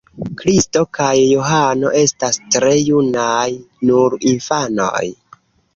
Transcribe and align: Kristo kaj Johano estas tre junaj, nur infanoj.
Kristo 0.37 0.81
kaj 0.97 1.09
Johano 1.33 1.93
estas 2.01 2.41
tre 2.57 2.73
junaj, 2.89 3.47
nur 3.93 4.19
infanoj. 4.35 5.09